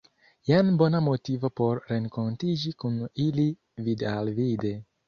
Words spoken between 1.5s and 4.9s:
por renkontiĝi kun ili vid-al-vide.